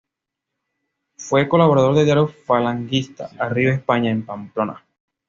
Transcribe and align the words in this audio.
Fue 1.15 1.47
colaborador 1.47 1.93
del 1.93 2.05
diario 2.05 2.27
falangista 2.27 3.29
"Arriba 3.37 3.71
España" 3.73 4.09
de 4.15 4.23
Pamplona. 4.23 4.83